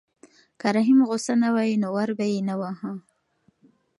[0.59, 2.91] که رحیم غوسه نه وای نو ور به یې نه واهه.